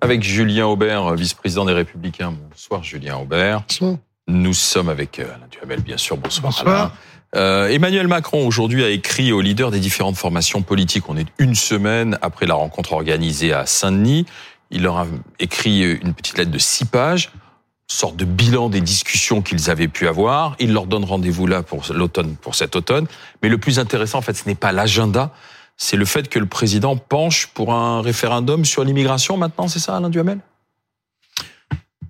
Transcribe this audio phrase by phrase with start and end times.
[0.00, 2.34] Avec Julien Aubert, vice-président des Républicains.
[2.50, 3.62] Bonsoir Julien Aubert.
[3.68, 3.96] Bonsoir.
[4.26, 6.16] Nous sommes avec euh, Alain Duhamel, bien sûr.
[6.16, 6.76] Bonsoir, Bonsoir.
[6.76, 6.92] Alain.
[7.36, 11.08] Euh, Emmanuel Macron aujourd'hui a écrit aux leaders des différentes formations politiques.
[11.08, 14.24] On est une semaine après la rencontre organisée à Saint-Denis.
[14.70, 15.06] Il leur a
[15.38, 17.30] écrit une petite lettre de six pages,
[17.88, 20.54] sorte de bilan des discussions qu'ils avaient pu avoir.
[20.58, 23.06] Il leur donne rendez-vous là pour l'automne, pour cet automne.
[23.42, 25.32] Mais le plus intéressant, en fait, ce n'est pas l'agenda,
[25.78, 29.96] c'est le fait que le président penche pour un référendum sur l'immigration maintenant, c'est ça,
[29.96, 30.40] Alain Duhamel?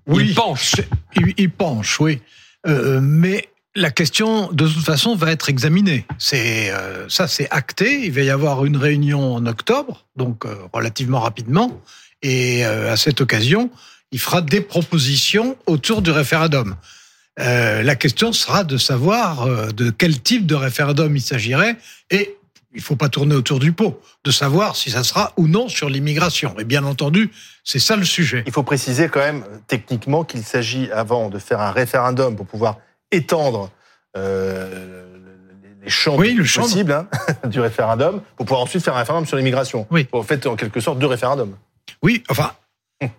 [0.06, 0.27] Oui.
[0.29, 0.75] Il penche.
[1.15, 2.20] Il, il penche, oui.
[2.67, 6.06] Euh, mais la question, de toute façon, va être examinée.
[6.19, 8.06] C'est euh, ça, c'est acté.
[8.06, 11.81] Il va y avoir une réunion en octobre, donc euh, relativement rapidement,
[12.23, 13.70] et euh, à cette occasion,
[14.12, 16.77] il fera des propositions autour du référendum.
[17.41, 21.77] Euh, la question sera de savoir euh, de quel type de référendum il s'agirait
[22.11, 22.37] et
[22.75, 25.89] il faut pas tourner autour du pot, de savoir si ça sera ou non sur
[25.89, 26.55] l'immigration.
[26.59, 27.31] Et bien entendu,
[27.64, 28.42] c'est ça le sujet.
[28.47, 32.79] Il faut préciser quand même techniquement qu'il s'agit avant de faire un référendum pour pouvoir
[33.11, 33.70] étendre
[34.17, 35.05] euh,
[35.83, 37.09] les champs Oui, le possibles hein,
[37.48, 39.86] du référendum, pour pouvoir ensuite faire un référendum sur l'immigration.
[39.91, 40.06] Oui.
[40.12, 41.56] En fait, en quelque sorte, deux référendums.
[42.03, 42.53] Oui, enfin,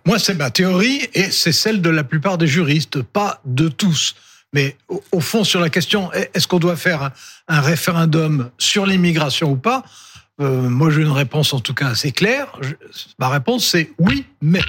[0.05, 4.15] moi, c'est ma théorie et c'est celle de la plupart des juristes, pas de tous.
[4.53, 4.75] Mais
[5.11, 7.11] au, fond, sur la question, est-ce qu'on doit faire
[7.47, 9.83] un, référendum sur l'immigration ou pas
[10.41, 12.47] euh, Moi, j'ai une réponse en tout cas assez claire.
[12.61, 12.73] Je-
[13.19, 14.61] ma réponse, c'est oui, mais.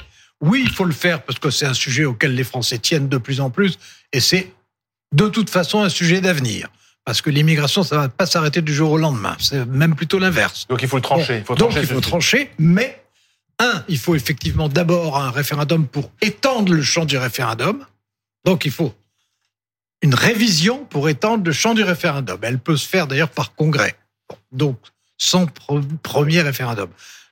[0.43, 3.19] Oui, il faut le faire parce que c'est un sujet auquel les Français tiennent de
[3.19, 3.79] plus en plus
[4.11, 4.51] et c'est
[5.13, 6.69] de toute façon un sujet d'avenir.
[7.05, 9.37] Parce que l'immigration, ça va pas s'arrêter du jour au lendemain.
[9.39, 10.67] C'est même plutôt l'inverse.
[10.69, 11.39] Donc il faut le trancher.
[11.39, 13.00] il faut Donc trancher il faut trancher, mais
[13.61, 17.85] un, il faut effectivement d'abord un référendum pour étendre le champ du référendum.
[18.45, 18.95] Donc il faut
[20.03, 22.39] une révision pour étendre le champ du référendum.
[22.43, 23.97] Elle peut se faire d'ailleurs par congrès.
[24.51, 24.79] Donc
[25.19, 25.47] sans
[26.03, 26.89] premier référendum.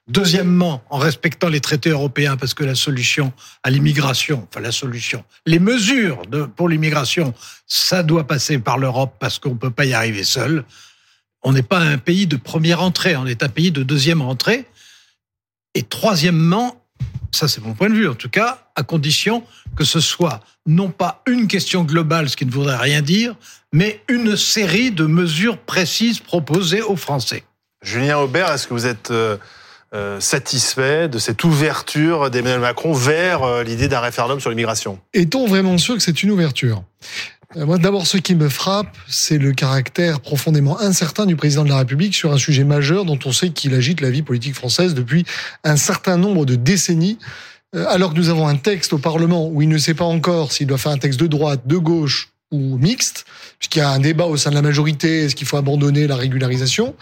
[0.09, 5.23] Deuxièmement, en respectant les traités européens, parce que la solution à l'immigration, enfin la solution,
[5.45, 6.23] les mesures
[6.57, 7.35] pour l'immigration,
[7.67, 10.65] ça doit passer par l'Europe parce qu'on peut pas y arriver seul.
[11.43, 14.67] On n'est pas un pays de première entrée, on est un pays de deuxième entrée.
[15.79, 16.75] Et troisièmement,
[17.31, 19.45] ça c'est mon point de vue en tout cas, à condition
[19.77, 23.37] que ce soit non pas une question globale, ce qui ne voudrait rien dire,
[23.73, 27.45] mais une série de mesures précises proposées aux Français.
[27.81, 29.37] Julien Aubert, est-ce que vous êtes euh,
[29.95, 34.99] euh, satisfait de cette ouverture d'Emmanuel Macron vers euh, l'idée d'un référendum sur l'immigration?
[35.15, 36.83] Est-on vraiment sûr que c'est une ouverture?
[37.57, 41.79] Moi, d'abord, ce qui me frappe, c'est le caractère profondément incertain du président de la
[41.79, 45.25] République sur un sujet majeur dont on sait qu'il agite la vie politique française depuis
[45.65, 47.19] un certain nombre de décennies.
[47.75, 50.53] Euh, Alors que nous avons un texte au Parlement où il ne sait pas encore
[50.53, 53.25] s'il doit faire un texte de droite, de gauche ou mixte,
[53.59, 56.17] puisqu'il y a un débat au sein de la majorité, est-ce qu'il faut abandonner la
[56.17, 56.95] régularisation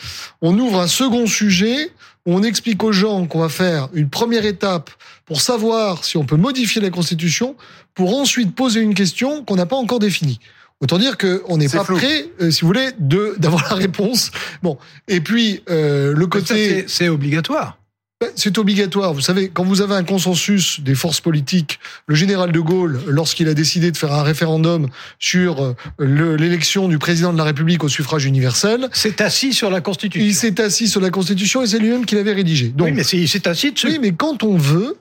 [0.43, 1.91] On ouvre un second sujet
[2.27, 4.91] on explique aux gens qu'on va faire une première étape
[5.25, 7.57] pour savoir si on peut modifier la Constitution,
[7.95, 10.41] pour ensuite poser une question qu'on n'a pas encore définie.
[10.81, 11.97] Autant dire qu'on n'est pas flou.
[11.97, 14.31] prêt, euh, si vous voulez, de d'avoir la réponse.
[14.63, 14.77] Bon,
[15.09, 17.79] et puis euh, le côté, C'est obligatoire.
[18.19, 19.13] Ben, c'est obligatoire.
[19.13, 23.47] Vous savez, quand vous avez un consensus des forces politiques, le général de Gaulle, lorsqu'il
[23.47, 24.89] a décidé de faire un référendum
[25.19, 29.69] sur euh, le- l'élection du président de la République au suffrage universel, C'est assis sur
[29.69, 30.27] la Constitution.
[30.27, 32.69] il s'est assis sur la Constitution et c'est lui-même qui l'avait rédigé.
[32.69, 33.89] Donc, oui, mais c'est c'est assis dessus.
[33.89, 34.97] oui, mais quand on veut,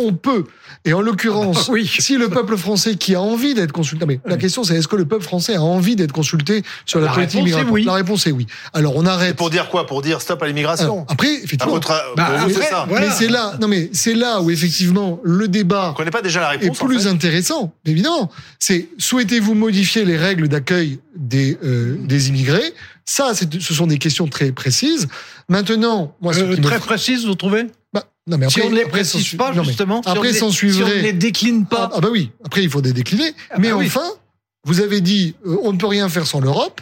[0.00, 0.44] on peut.
[0.84, 1.90] Et en l'occurrence, Ah, oui.
[1.98, 4.96] si le peuple français qui a envie d'être consulté, mais la question c'est est-ce que
[4.96, 7.84] le peuple français a envie d'être consulté sur la, La politique réponse est migratoire oui.
[7.84, 8.46] La réponse est oui.
[8.72, 9.36] Alors on Et arrête.
[9.36, 9.86] pour dire quoi?
[9.86, 11.72] Pour dire stop à l'immigration après, À effectivement.
[11.74, 12.86] votre, Bah, après, ça.
[12.88, 13.06] voilà.
[13.08, 16.54] Mais c'est là, non mais c'est là où effectivement le débat connaissez pas déjà la
[16.54, 18.30] est réponse en plus fait intéressant, évidemment.
[18.58, 22.72] C'est souhaitez-vous modifier les règles d'accueil des euh, des immigrés?
[23.04, 25.08] Ça, c'est- ce sont des questions très précises.
[25.48, 27.64] Maintenant, moi, ce Euh, qui me très fra- précise, vous trouvez?
[27.94, 30.12] Bah, non mais après, Si on ne les après, précise pas, non, justement, si on
[30.12, 30.48] après les- si on
[30.86, 33.32] ne les décline pas, Ah, ah bah oui, après il faut des décliner.
[33.50, 33.86] Ah Mais bah oui.
[33.86, 34.06] enfin,
[34.64, 36.80] vous avez dit euh, on ne peut rien faire sans l'Europe.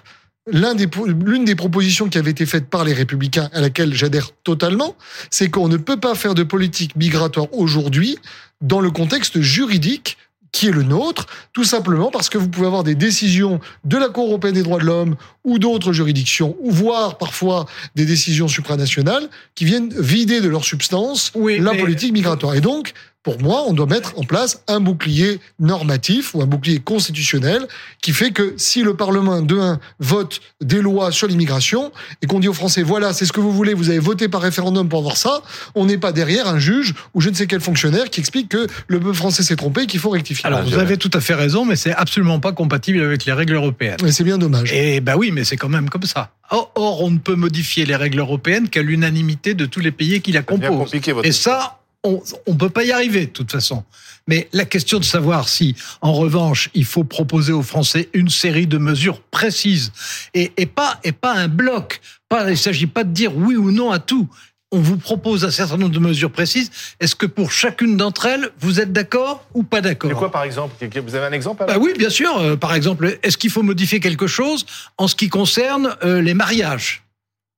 [0.49, 4.31] L'un des L'une des propositions qui avait été faite par les Républicains, à laquelle j'adhère
[4.45, 4.95] totalement,
[5.31, 8.17] c'est qu'on ne peut pas faire de politique migratoire aujourd'hui
[8.61, 10.19] dans le contexte juridique
[10.53, 14.09] qui est le nôtre, tout simplement parce que vous pouvez avoir des décisions de la
[14.09, 19.29] Cour européenne des droits de l'homme ou d'autres juridictions, ou voire parfois des décisions supranationales
[19.55, 22.55] qui viennent vider de leur substance Oui, la politique migratoire.
[22.55, 22.93] Et donc,
[23.27, 27.67] pour moi, on doit mettre en place un bouclier normatif ou un bouclier constitutionnel
[28.01, 31.91] qui fait que si le Parlement de 1 vote des lois sur l'immigration
[32.23, 34.43] et qu'on dit aux Français, voilà, c'est ce que vous voulez, vous avez voté par
[34.43, 35.43] référendum pour avoir ça,
[35.75, 38.69] on n'est pas derrière un juge ou je ne sais quel fonctionnaire qui explique que
[38.87, 40.47] le peuple français s'est trompé et qu'il faut rectifier.
[40.47, 43.55] Alors, vous avez tout à fait raison, mais c'est absolument pas compatible avec les règles
[43.55, 43.97] européennes.
[44.05, 44.73] Mais c'est bien dommage.
[44.73, 46.31] Et ben oui, mais c'est quand même comme ça.
[46.51, 50.21] Or, or, on ne peut modifier les règles européennes qu'à l'unanimité de tous les pays
[50.21, 50.79] qui la composent.
[50.79, 53.85] compliqué, votre Et ça, on ne peut pas y arriver de toute façon.
[54.29, 58.67] Mais la question de savoir si, en revanche, il faut proposer aux Français une série
[58.67, 59.93] de mesures précises
[60.35, 62.01] et, et pas et pas un bloc.
[62.29, 64.29] Pas, il ne s'agit pas de dire oui ou non à tout.
[64.73, 66.73] On vous propose un certain nombre de mesures précises.
[66.99, 70.11] Est-ce que pour chacune d'entre elles, vous êtes d'accord ou pas d'accord?
[70.11, 70.75] Mais quoi, par exemple?
[71.01, 72.37] Vous avez un exemple bah oui, bien sûr.
[72.37, 74.67] Euh, par exemple, est-ce qu'il faut modifier quelque chose
[74.99, 77.05] en ce qui concerne euh, les mariages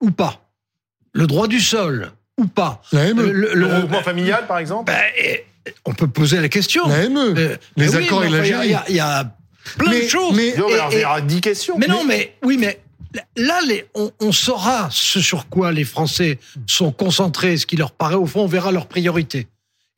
[0.02, 0.50] ou pas?
[1.14, 3.20] Le droit du sol ou pas La ME.
[3.22, 5.44] Euh, le- Le le- regroupement familial, par exemple bah, eh,
[5.84, 6.88] on peut poser la question.
[6.88, 7.18] La ME.
[7.36, 8.66] Euh, les mais oui, accords mais et enfin, il y a- l'Algérie.
[8.88, 9.34] Il y, a- y a
[9.76, 10.34] plein Mais- de choses.
[10.34, 11.76] mais- Non, mais Et- alors, et- il y aura 10 questions.
[11.78, 12.80] mais non, mais oui, mais
[13.36, 17.90] là, les, on, on saura ce sur quoi les Français sont concentrés, ce qui leur
[17.92, 19.46] paraît au fond, on verra leurs priorités.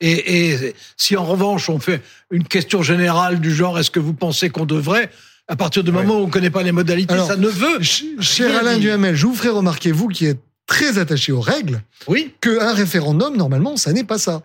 [0.03, 2.01] Et, et si en revanche on fait
[2.31, 5.11] une question générale du genre, est-ce que vous pensez qu'on devrait
[5.47, 7.83] à partir du moment où on ne connaît pas les modalités, Alors, ça ne veut.
[7.83, 8.77] Ch- Cher Alain.
[8.77, 10.39] Duhamel, je vous ferai remarquer, vous qui êtes
[10.71, 14.41] très attaché aux règles, Oui, qu'un référendum, normalement, ça n'est pas ça.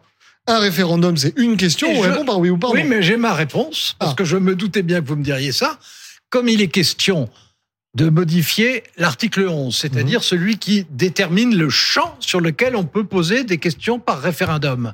[0.49, 2.88] Un référendum, c'est une question, Et on je- répond par oui ou par oui, non.
[2.90, 4.14] mais j'ai ma réponse parce Ah.
[4.17, 5.78] que je me doutais bien que vous me diriez ça.
[6.31, 7.28] Comme il est question
[7.94, 13.44] de modifier l'article 11, c'est-à-dire celui qui détermine le champ sur lequel on peut poser
[13.44, 14.93] des questions par référendum.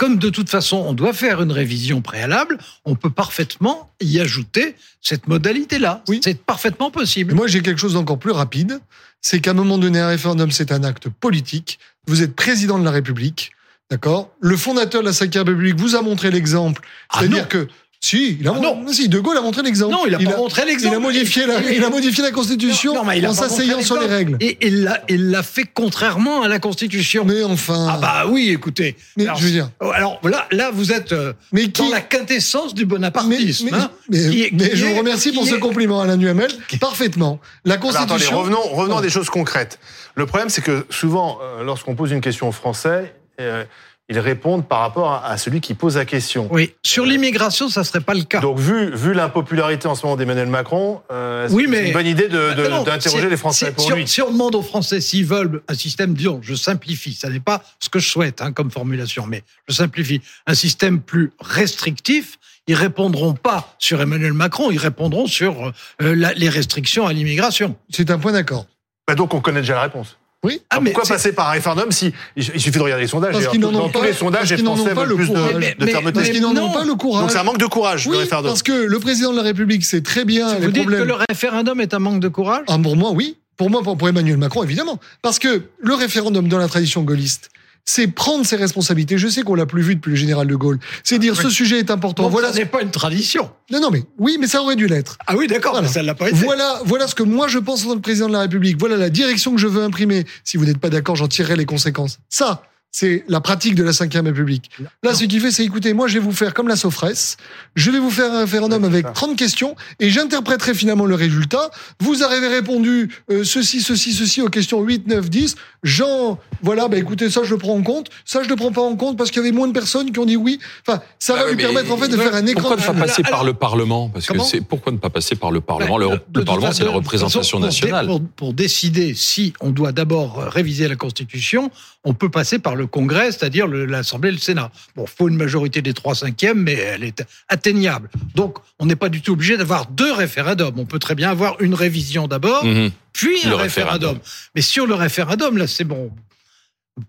[0.00, 2.56] Comme de toute façon, on doit faire une révision préalable,
[2.86, 6.02] on peut parfaitement y ajouter cette modalité-là.
[6.08, 6.22] Oui.
[6.24, 7.34] C'est parfaitement Mais possible.
[7.34, 8.80] moi, j'ai quelque chose d'encore plus rapide.
[9.20, 11.78] C'est qu'à un moment donné, un référendum, c'est un acte politique.
[12.06, 13.52] Vous êtes président de la République.
[13.90, 14.34] D'accord?
[14.40, 16.80] Le fondateur de la Ve République vous a montré l'exemple.
[17.10, 17.68] Ah C'est-à-dire que,
[18.02, 18.82] si, il a, Ah non.
[18.90, 19.92] si, De Gaulle a montré l'exemple.
[19.92, 20.94] Non, il pas montré l'exemple.
[20.94, 23.82] Il a modifié la, Il- il a modifié la Constitution Non, il a en s'asseyant
[23.82, 24.38] sur les règles.
[24.40, 27.26] Et il l'a, il l'a fait contrairement à la Constitution.
[27.26, 27.88] Mais enfin.
[27.90, 28.96] Ah bah oui, écoutez.
[29.18, 29.70] Mais Alors, je veux dire.
[29.80, 33.68] Alors là, là vous êtes euh, Mais qui dans la quintessence du bonapartisme.
[33.70, 36.50] mais, hein, mais- qui est- mais qui je vous remercie pour ce compliment, Alain Duhamel.
[36.80, 37.38] Parfaitement.
[37.66, 38.38] La Alors, attendez, Constitution.
[38.38, 39.78] revenons, revenons à des choses concrètes.
[40.14, 43.64] Le problème, c'est que souvent, euh, lorsqu'on pose une question aux Français, euh,
[44.10, 46.48] ils répondent par rapport à, celui qui pose la question.
[46.50, 48.40] Oui, sur l'immigration, ça serait pas le cas.
[48.40, 52.28] Donc, vu, vu l'impopularité en ce moment d'Emmanuel Macron, euh, Oui, c'est une bonne idée
[52.28, 54.08] de- de- non, d'interroger les Français si, pour si on- lui?
[54.08, 57.62] si on demande aux Français s'ils veulent un système, disons, je simplifie, ça n'est pas
[57.78, 62.74] ce que je souhaite hein, comme formulation, mais je simplifie, un système plus restrictif, ils
[62.74, 65.72] répondront pas sur Emmanuel Macron, ils répondront sur
[66.02, 67.76] euh, la- les restrictions à l'immigration.
[67.90, 68.66] C'est un point d'accord.
[69.06, 70.16] Bah, donc, on connaît déjà la réponse.
[70.42, 70.62] Oui.
[70.70, 73.48] Ah, mais pourquoi passer par un référendum si il suffit de regarder les sondages Parce
[73.48, 75.54] qu'ils n'en Dans ont tous pas- les sondages, les Français veulent plus de, courage.
[75.58, 76.12] Mais- de mais- fermeté.
[76.14, 77.20] Parce qu'ils n'en ont pas le courage.
[77.22, 78.50] Donc, c'est un manque de courage, Oui, le référendum.
[78.50, 81.02] parce que le président de la République sait très bien les Vous dites problèmes.
[81.02, 83.36] que le référendum est un manque de courage Ah, pour moi, oui.
[83.58, 84.98] Pour moi, pour pour Emmanuel Macron, évidemment.
[85.20, 87.50] Parce que le référendum dans la tradition gaulliste,
[87.84, 89.18] c'est prendre ses responsabilités.
[89.18, 90.78] Je sais qu'on l'a plus vu depuis le général de Gaulle.
[91.02, 91.42] C'est dire Oui.
[91.42, 92.22] ce sujet est important.
[92.24, 92.52] Donc, voilà.
[92.52, 93.50] ça n'est pas une tradition.
[93.70, 95.16] Non, non, mais oui, mais ça aurait dû l'être.
[95.26, 95.86] Ah oui, d'accord, Voilà.
[95.88, 96.36] mais ça ne l'a pas été.
[96.38, 98.78] Voilà, voilà ce que moi je pense en tant que président de la République.
[98.78, 100.24] Voilà la direction que je veux imprimer.
[100.44, 102.18] Si vous n'êtes pas d'accord, j'en tirerai les conséquences.
[102.28, 102.62] Ça,
[102.92, 104.70] c'est la pratique de la Ve République.
[105.02, 107.36] Là, ce qu'il fait, c'est écoutez, moi, je vais vous faire comme la Sofresse.
[107.76, 109.12] Je vais vous faire un référendum avec ça.
[109.12, 111.70] 30 questions et j'interpréterai finalement le résultat.
[112.00, 115.54] Vous avez répondu euh, ceci, ceci, ceci aux questions 8, 9, 10.
[115.82, 118.08] Jean, voilà, bah écoutez, ça, je le prends en compte.
[118.24, 120.18] Ça, je le prends pas en compte parce qu'il y avait moins de personnes qui
[120.18, 120.58] ont dit oui.
[120.86, 122.60] Enfin, ça Bah va oui, lui permettre en fait de faire un écran.
[122.68, 124.08] Pourquoi ne pas Alors, passer par le Parlement?
[124.08, 125.98] Parce que c'est pourquoi ne pas passer par le Parlement?
[125.98, 128.06] Ben, Le, Parlement, c'est la façon, représentation pour- pour dé- nationale.
[128.06, 131.70] Pour, pour décider si on doit d'abord réviser la Constitution,
[132.04, 134.70] on peut passer par le Congrès, c'est-à-dire l'Assemblée et le Sénat.
[134.96, 138.08] Bon, faut une majorité des trois cinquièmes, mais elle est atteignable.
[138.34, 140.74] Donc, on n'est pas du tout obligé d'avoir deux référendums.
[140.78, 142.90] On peut très bien avoir une révision d'abord, Mhm.
[143.12, 144.08] puis Le un référendum.
[144.10, 144.18] référendum.
[144.54, 146.10] Mais sur le référendum, là, c'est bon.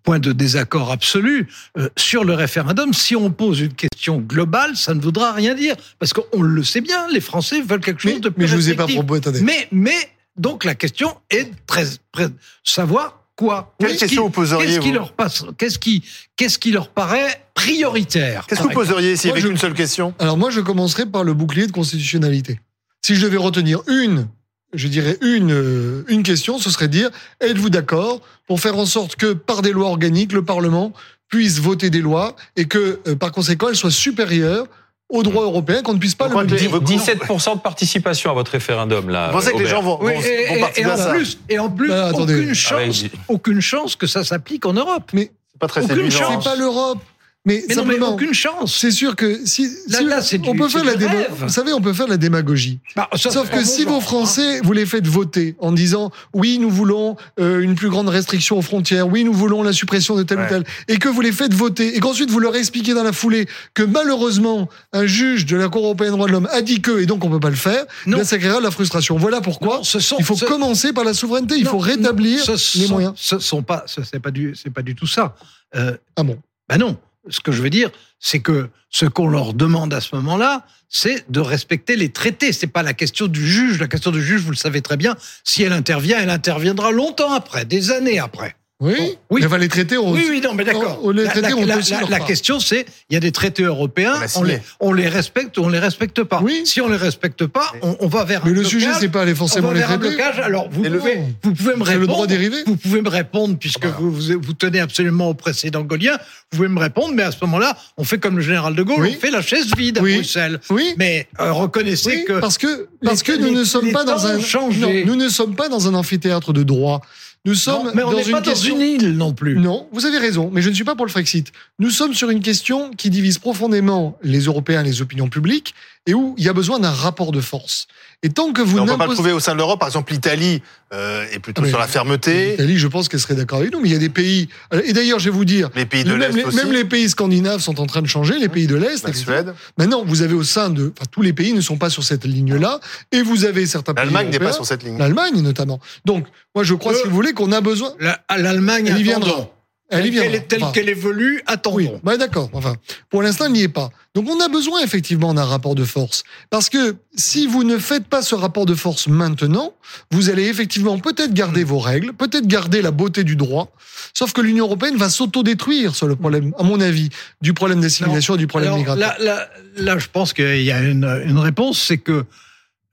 [0.03, 1.47] Point de désaccord absolu.
[1.77, 5.75] Euh, sur le référendum, si on pose une question globale, ça ne voudra rien dire.
[5.99, 8.55] Parce qu'on le sait bien, les Français veulent quelque chose Mais, de plus mais je
[8.55, 9.19] vous ai pas proposé.
[9.19, 9.41] Attendez.
[9.41, 9.97] Mais, mais,
[10.37, 12.27] donc la question est très, très
[12.63, 13.73] savoir quoi.
[13.79, 16.03] Quelle question qui- vous poseriez, Qu'est-ce qui leur passe, qu'est-ce qui,
[16.35, 19.73] qu'est-ce qui leur paraît prioritaire Qu'est-ce que vous poseriez s'il y Moi, avait qu'une seule
[19.73, 22.59] question Alors moi, je commencerai par le bouclier de constitutionnalité.
[23.01, 24.27] Si je devais retenir une,
[24.73, 27.09] je dirais une, euh, une question, ce serait de dire,
[27.41, 30.93] êtes-vous d'accord pour faire en sorte que par des lois organiques, le Parlement
[31.29, 34.67] puisse voter des lois et que, euh, par conséquent, elles soient supérieures
[35.11, 36.69] au droit européen, qu'on ne puisse pas Pourquoi le les- modifier.
[36.79, 39.27] vous- 17% de participation à votre référendum là.
[39.27, 40.97] Vous pensez que les gens vont, Oui, vont- et, vont et- et participer à en
[40.97, 42.35] ça plus, et en plus, Bah, attendez.
[42.39, 43.11] aucune chance, Allez-y.
[43.27, 45.03] aucune chance que ça s'applique en Europe.
[45.13, 46.43] Mais C'est pas très aucune chance.
[46.43, 46.99] c'est pas l'Europe.
[47.43, 48.77] Mais, Mais non, mais aucune chance.
[48.77, 51.73] c'est sûr que si, Là, si- là, on du- peut faire la déma- vous savez,
[51.73, 52.79] on peut faire la démagogie.
[52.95, 56.69] Bah, Sauf que si vos voir, Français, vous les faites voter en disant oui, nous
[56.69, 60.37] voulons euh, une plus grande restriction aux frontières, oui, nous voulons la suppression de tel
[60.37, 60.45] Ouais.
[60.45, 63.11] ou tel, et que vous les faites voter, et qu'ensuite vous leur expliquez dans la
[63.13, 66.79] foulée que malheureusement un juge de la Cour européenne des droits de l'homme a dit
[66.81, 69.17] que, et donc on peut pas le faire, bien ça créera de la frustration.
[69.17, 71.79] Voilà pourquoi Non, ce sont- il faut ce- commencer par la souveraineté, il Non, faut
[71.79, 73.13] rétablir les sont- moyens.
[73.15, 75.33] Ce sont pas, ce- c'est pas du, c'est pas du tout ça.
[75.75, 76.37] Euh, Ah bon
[76.69, 76.97] Ben non.
[77.29, 81.29] Ce que je veux dire, c'est que ce qu'on leur demande à ce moment-là, c'est
[81.31, 82.51] de respecter les traités.
[82.51, 83.79] C'est pas la question du juge.
[83.79, 87.31] La question du juge, vous le savez très bien, si elle intervient, elle interviendra longtemps
[87.31, 88.55] après, des années après.
[88.81, 89.41] Oui, Bon, oui.
[89.43, 89.95] Mais va les traiter.
[89.97, 90.99] on- Oui, oui, non, mais d'accord.
[91.03, 91.75] Oh, les La- traités la, ont la-
[92.09, 95.61] la- question, c'est, il y a des traités européens, On les, on les respecte ou
[95.63, 96.41] on les respecte pas.
[96.43, 96.63] Oui.
[96.65, 98.71] Si on les respecte pas, on, on va vers Mais un le blocage.
[98.71, 100.15] sujet, c'est pas aller on forcément va les vers un traiter.
[100.15, 100.39] blocage.
[100.39, 101.99] Alors, vous Et le- pouvez, vous pouvez me C'est répondre.
[102.01, 102.57] le droit dérivé.
[102.65, 103.97] Vous pouvez me répondre, puisque Voilà.
[103.99, 106.17] vous, vous, vous tenez absolument au précédent gaulien,
[106.51, 109.01] vous pouvez me répondre, mais à ce moment-là, on fait comme le général de Gaulle,
[109.01, 109.13] Oui.
[109.15, 110.01] on fait la chaise vide à.
[110.01, 110.59] Bruxelles.
[110.71, 110.95] Oui.
[110.97, 114.25] Mais euh, reconnaissez Oui, que parce que parce que nous les- ne sommes pas dans
[114.25, 114.69] un ont
[115.05, 117.01] nous ne sommes pas dans un amphithéâtre de droit.
[117.45, 119.57] Nous sommes Non, mais on dans n'est une pas dans question une île non plus.
[119.57, 121.51] Non, vous avez raison, mais je ne suis pas pour le Frexit.
[121.79, 125.73] Nous sommes sur une question qui divise profondément les Européens, les opinions publiques,
[126.07, 127.87] et où il y a besoin d'un rapport de force.
[128.23, 129.79] Et tant que vous Mais on peut pas le trouver au sein de l'Europe.
[129.79, 130.61] Par exemple, l'Italie
[130.93, 132.51] euh, est plutôt Ah, mais- sur la fermeté.
[132.51, 134.47] l'Italie, je pense qu'elle serait d'accord avec nous, mais il y a des pays.
[134.83, 136.57] Et d'ailleurs, je vais vous dire, Les pays de même, l'Est les, aussi.
[136.57, 139.07] même les pays scandinaves sont en train de changer, les pays de l'Est.
[139.07, 139.13] La.
[139.13, 139.53] Suède.
[139.77, 142.25] Maintenant, vous avez au sein de, enfin, tous les pays ne sont pas sur cette
[142.25, 142.79] ligne-là,
[143.11, 144.03] et vous avez certains pays.
[144.05, 144.97] L'Allemagne n'est pas sur cette ligne.
[144.99, 145.79] L'Allemagne notamment.
[146.05, 147.93] Donc, moi, je crois, Euh, si vous voulez, qu'on a besoin.
[147.99, 149.49] La- L'Allemagne, Elle y viendra.
[149.93, 150.31] Elle y viendra.
[150.37, 151.75] est- telle Enfin, qu'elle évolue, attendons.
[151.75, 152.49] Oui, bah d'accord.
[152.53, 152.75] Enfin,
[153.09, 153.89] pour l'instant, il n'y est pas.
[154.15, 156.23] Donc, on a besoin effectivement d'un rapport de force.
[156.49, 159.73] Parce que si vous ne faites pas ce rapport de force maintenant,
[160.11, 163.69] vous allez effectivement peut-être garder vos règles, peut-être garder la beauté du droit.
[164.13, 167.09] Sauf que l'Union européenne va s'autodétruire sur le problème, à mon avis,
[167.41, 169.15] du problème d'assimilation et du problème Alors, migratoire.
[169.19, 172.23] Là, là, là, je pense qu'il y a une, une réponse, c'est que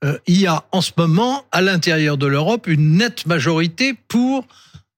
[0.03, 4.45] euh, il y a en ce moment à l'intérieur de l'Europe une nette majorité pour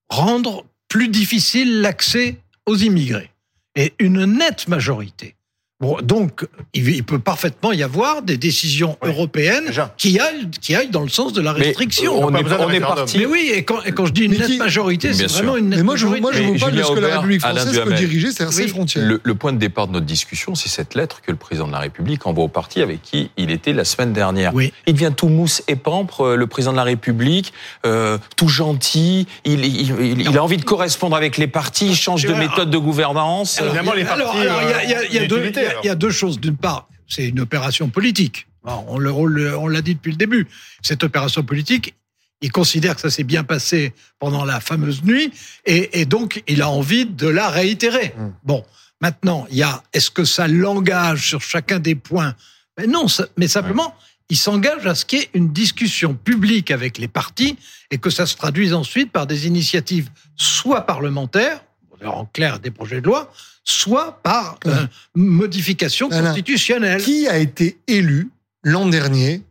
[0.09, 3.31] rendre plus difficile l'accès aux immigrés.
[3.75, 5.35] Et une nette majorité.
[5.81, 9.93] Bon, donc, il, peut parfaitement y avoir des décisions Oui, européennes déjà.
[9.97, 12.13] qui aillent, qui aillent dans le sens de la Mais restriction.
[12.23, 13.17] on est, on parti.
[13.17, 15.79] Mais oui, et quand, et quand je dis une nette majorité, c'est vraiment une nette
[15.79, 16.53] Mais moi, je, vous- moi, je majorité.
[16.53, 18.69] vous parle de ce que la République française peut diriger, c'est-à-dire ses Oui.
[18.69, 19.05] frontières.
[19.05, 21.71] Le, le point de départ de notre discussion, c'est cette lettre que le président de
[21.71, 24.53] la République envoie au parti avec qui il était la semaine dernière.
[24.53, 24.71] Oui.
[24.85, 27.53] Il devient tout mousse et pampre, euh, le président de la République,
[27.87, 29.25] euh, tout gentil.
[29.45, 32.69] Il, il, il- il a envie de correspondre avec les partis, il change de méthode
[32.69, 33.59] de gouvernance.
[33.59, 35.51] Évidemment, les partis, alors, il y a- il y a- il y a euh, deux-
[35.71, 35.83] il y a- alors.
[35.83, 36.39] il y a deux choses.
[36.39, 38.47] D'une part, c'est une opération politique.
[38.63, 39.11] On le-
[39.57, 40.47] on l'a dit depuis le début.
[40.81, 41.95] Cette opération politique,
[42.41, 45.31] il considère que ça s'est bien passé pendant la fameuse nuit,
[45.65, 48.13] et, et donc il a envie de la réitérer.
[48.17, 48.27] Mm.
[48.43, 48.65] Bon,
[48.99, 52.35] maintenant, il y a est-ce que ça l'engage sur chacun des points?
[52.77, 53.95] Mais non, ça- mais simplement.
[54.29, 57.57] Il s'engage à ce qu'il y ait une discussion publique avec les partis
[57.91, 61.61] et que ça se traduise ensuite par des initiatives soit parlementaires,
[62.05, 63.31] en clair des projets de loi,
[63.71, 64.71] soit par Ouais.
[64.73, 64.85] euh,
[65.15, 67.01] modification constitutionnelle.
[67.01, 68.29] Qui a été élu
[68.63, 69.41] l'an dernier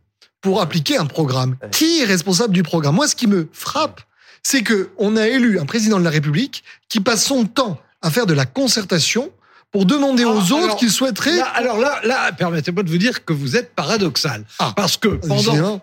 [0.41, 1.57] pour appliquer un programme?
[1.71, 2.95] Qui est responsable du programme?
[2.95, 4.01] Moi, ce qui me frappe,
[4.43, 8.09] c'est que on a élu un président de la République qui passe son temps à
[8.09, 9.31] faire de la concertation
[9.71, 11.37] pour demander Ah, aux autres qu'ils souhaiteraient.
[11.37, 14.43] Là, alors là, là permettez-moi de vous dire que vous êtes paradoxal.
[14.59, 14.73] Ah.
[14.75, 15.81] Parce que pendant,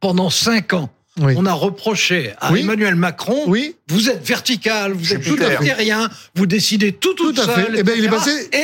[0.00, 1.34] pendant cinq ans, Oui.
[1.36, 2.60] on a reproché à Oui.
[2.60, 3.75] Emmanuel Macron Oui.
[3.88, 5.48] Vous êtes vertical, vous êtes Jupiter.
[5.52, 7.54] jupitérien, vous décidez tout tout, Tout à seul.
[7.54, 7.72] fait.
[7.76, 8.62] Eh ben, il est passé- Et, et,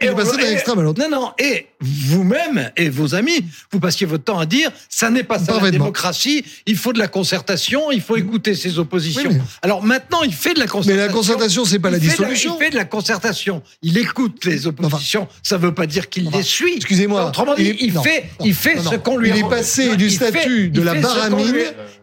[0.00, 0.98] il est et passé d'un et- extrême à l'autre.
[1.02, 1.30] Non, non.
[1.38, 5.60] Et vous-même et vos amis, vous passiez votre temps à dire ça n'est pas ça
[5.60, 6.42] la démocratie.
[6.64, 7.92] Il faut de la concertation.
[7.92, 9.28] Il faut écouter ses oppositions.
[9.28, 11.06] Oui, mais- Alors maintenant, il fait de la Mais concertation.
[11.06, 12.56] la concertation, c'est pas la Il dissolution.
[12.58, 13.62] il fait de la concertation.
[13.82, 15.28] Il écoute les oppositions.
[15.42, 16.74] ça veut pas dire qu'il Enfin, les suit.
[16.76, 19.28] excusez-moi, Autrement dit, il est- il, non, fait, non, il fait non, ce qu'on lui
[19.28, 21.56] Il est passé du statut de la baramine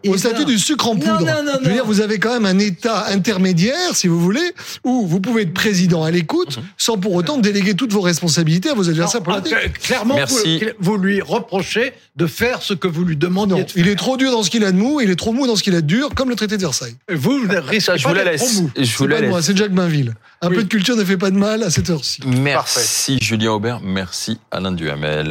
[0.06, 1.26] au statut du sucre en poudre.
[1.64, 4.52] Je veux dire, vous avez quand même un État intermédiaire, si vous voulez,
[4.84, 6.62] où vous pouvez être président à l'écoute Mhm.
[6.78, 9.78] sans pour autant déléguer toutes vos responsabilités à vos adversaires Non, politiques.
[9.80, 10.58] Clairement, Merci.
[10.78, 13.82] vous, vous lui reprochez de faire ce que vous lui demandiez Non, de faire.
[13.84, 15.56] il est trop dur dans ce qu'il a de mou, il est trop mou dans
[15.56, 16.94] ce qu'il a de dur, comme le traité de Versailles.
[17.12, 18.42] Vous risquez je vous la laisse.
[18.76, 19.34] Je C'est vous la laisse.
[19.44, 20.14] c'est Jacques Bainville.
[20.42, 20.56] Un Oui.
[20.56, 22.20] peu de culture ne fait pas de mal à cette heure-ci.
[22.26, 25.28] Merci Julien Aubert, merci Alain Duhamel.